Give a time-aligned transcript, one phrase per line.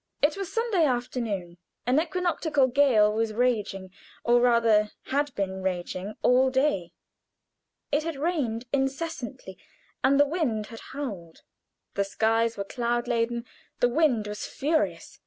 [0.19, 1.59] It was Sunday afternoon.
[1.85, 3.91] An equinoctial gale was raging,
[4.23, 6.93] or rather had been raging all day.
[7.91, 9.59] It had rained incessantly,
[10.03, 11.43] and the wind had howled.
[11.93, 13.45] The skies were cloud laden,
[13.79, 15.19] the wind was furious.